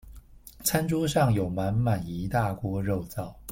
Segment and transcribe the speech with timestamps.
[0.63, 3.35] 餐桌上有滿滿一大鍋肉燥